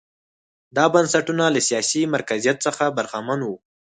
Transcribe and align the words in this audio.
دا 0.75 0.85
بنسټونه 0.93 1.45
له 1.55 1.59
سیاسي 1.69 2.01
مرکزیت 2.15 2.57
څخه 2.65 2.83
برخمن 2.97 3.39
وو. 3.43 3.55